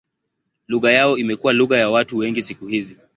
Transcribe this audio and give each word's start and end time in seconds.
Lugha 0.67 0.91
yao 0.91 1.17
imekuwa 1.17 1.53
lugha 1.53 1.77
ya 1.77 1.89
watu 1.89 2.17
wengi 2.17 2.41
siku 2.43 2.67
hizi. 2.67 2.97